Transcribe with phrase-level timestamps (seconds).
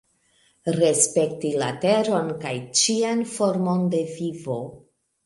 [0.75, 4.57] Respekti la Teron kaj ĉian formon de vivo.